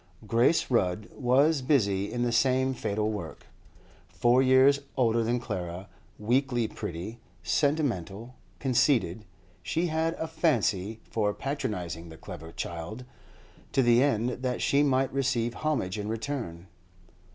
[0.25, 3.45] Grace Rudd was busy in the same fatal work.
[4.09, 9.25] Four years older than Clara, weakly pretty, sentimental, conceited,
[9.61, 13.05] she had a fancy for patronising the clever child,
[13.73, 16.65] to the end that she might receive homage in return.